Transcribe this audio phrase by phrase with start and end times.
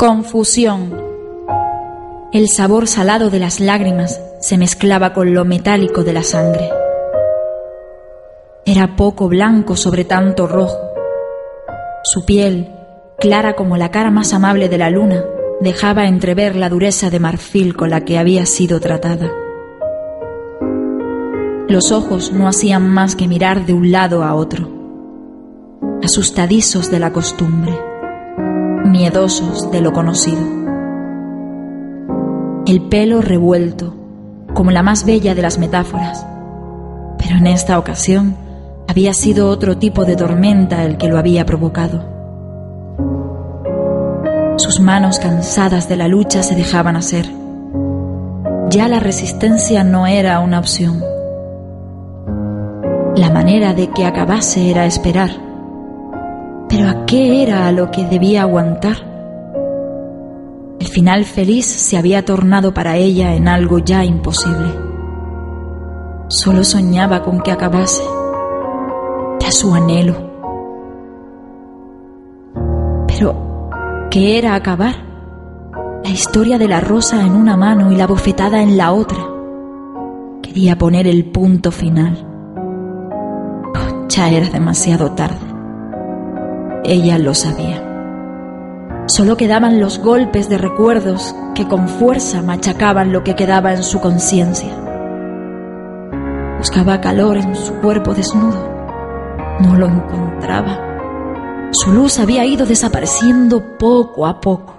[0.00, 0.96] Confusión.
[2.32, 6.70] El sabor salado de las lágrimas se mezclaba con lo metálico de la sangre.
[8.64, 10.78] Era poco blanco sobre tanto rojo.
[12.04, 12.72] Su piel,
[13.18, 15.24] clara como la cara más amable de la luna,
[15.60, 19.32] dejaba entrever la dureza de marfil con la que había sido tratada.
[21.66, 24.68] Los ojos no hacían más que mirar de un lado a otro,
[26.04, 27.87] asustadizos de la costumbre,
[28.98, 30.40] miedosos de lo conocido.
[32.66, 33.94] El pelo revuelto,
[34.54, 36.26] como la más bella de las metáforas,
[37.16, 38.34] pero en esta ocasión
[38.88, 42.02] había sido otro tipo de tormenta el que lo había provocado.
[44.56, 47.26] Sus manos cansadas de la lucha se dejaban hacer.
[48.68, 51.04] Ya la resistencia no era una opción.
[53.14, 55.47] La manera de que acabase era esperar.
[56.68, 58.96] Pero ¿a qué era a lo que debía aguantar?
[60.78, 64.88] El final feliz se había tornado para ella en algo ya imposible.
[66.28, 68.02] Solo soñaba con que acabase.
[69.40, 70.14] Era su anhelo.
[73.08, 73.70] Pero
[74.10, 74.94] que era acabar.
[76.04, 79.18] La historia de la rosa en una mano y la bofetada en la otra.
[80.42, 82.24] Quería poner el punto final.
[84.08, 85.47] ya era demasiado tarde.
[86.84, 87.84] Ella lo sabía.
[89.06, 94.00] Solo quedaban los golpes de recuerdos que con fuerza machacaban lo que quedaba en su
[94.00, 94.70] conciencia.
[96.58, 98.76] Buscaba calor en su cuerpo desnudo.
[99.60, 101.68] No lo encontraba.
[101.72, 104.74] Su luz había ido desapareciendo poco a poco.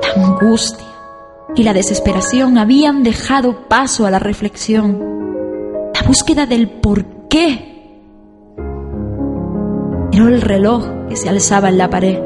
[0.00, 0.86] La angustia
[1.54, 4.98] y la desesperación habían dejado paso a la reflexión,
[5.94, 7.75] la búsqueda del por qué.
[10.16, 12.18] Miró el reloj que se alzaba en la pared.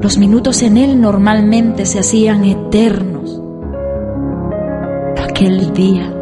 [0.00, 3.42] Los minutos en él normalmente se hacían eternos.
[5.22, 6.14] aquel día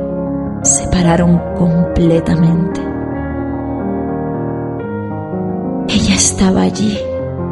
[0.64, 2.80] se pararon completamente.
[5.88, 6.98] Ella estaba allí,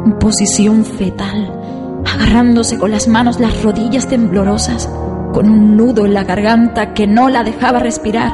[0.05, 4.89] en posición fetal, agarrándose con las manos las rodillas temblorosas,
[5.31, 8.33] con un nudo en la garganta que no la dejaba respirar.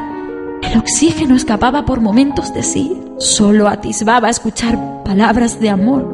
[0.60, 6.04] El oxígeno escapaba por momentos de sí, solo atisbaba escuchar palabras de amor.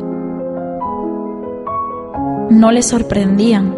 [2.51, 3.77] No le sorprendían.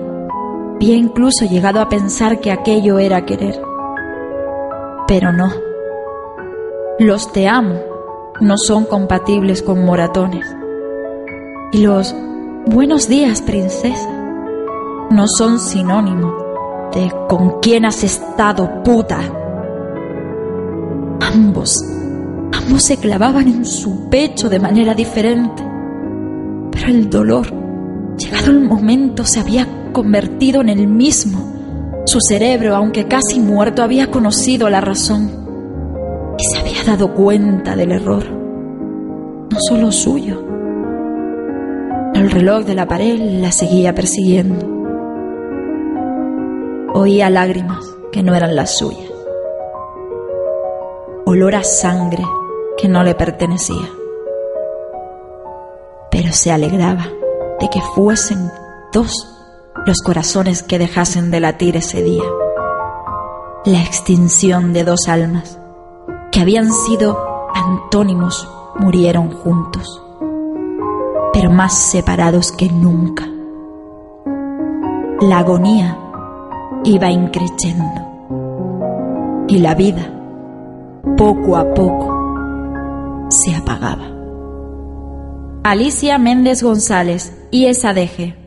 [0.77, 3.63] Había incluso llegado a pensar que aquello era querer.
[5.07, 5.53] Pero no.
[6.99, 7.81] Los te amo
[8.41, 10.45] no son compatibles con moratones.
[11.73, 12.15] Y los
[12.67, 14.11] buenos días, princesa,
[15.11, 16.35] no son sinónimo
[16.93, 19.21] de con quién has estado, puta.
[21.21, 21.83] Ambos,
[22.63, 25.63] ambos se clavaban en su pecho de manera diferente.
[26.71, 27.47] Pero el dolor,
[28.17, 32.03] llegado el momento, se había convertido en el mismo.
[32.05, 35.31] Su cerebro, aunque casi muerto, había conocido la razón
[36.39, 40.45] y se había dado cuenta del error, no solo suyo.
[42.15, 44.69] El reloj de la pared la seguía persiguiendo.
[46.95, 49.11] Oía lágrimas que no eran las suyas.
[51.25, 52.25] Olor a sangre
[52.77, 53.89] que no le pertenecía.
[56.11, 57.07] Pero se alegraba
[57.61, 58.51] de que fuesen
[58.93, 59.13] dos
[59.87, 62.25] los corazones que dejasen de latir ese día.
[63.65, 65.59] La extinción de dos almas
[66.31, 67.19] que habían sido
[67.55, 70.03] antónimos murieron juntos,
[71.33, 73.29] pero más separados que nunca.
[75.21, 75.97] La agonía
[76.85, 78.03] iba increciendo
[79.49, 80.11] y la vida,
[81.17, 82.22] poco a poco,
[83.33, 84.11] se apagaba.
[85.65, 88.42] Alicia Méndez González, ISADG